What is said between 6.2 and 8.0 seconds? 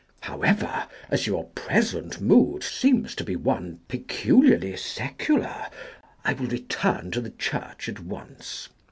I will return to the church at